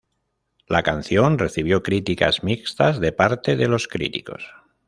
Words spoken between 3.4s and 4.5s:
de los críticos.